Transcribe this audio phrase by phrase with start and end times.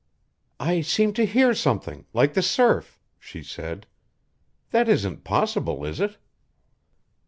[0.59, 3.85] "I seem to hear something like the surf," she said.
[4.71, 6.17] "That isn't possible, is it?"